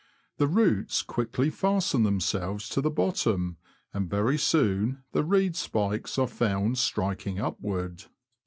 [0.37, 3.57] The roots quickly fasten themselves to the bottom,
[3.93, 8.05] and very soon the reed spikes are found striking upward.